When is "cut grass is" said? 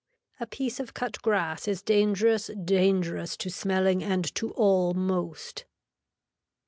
0.95-1.83